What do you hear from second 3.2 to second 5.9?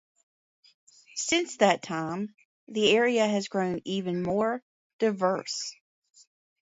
has grown even more diverse.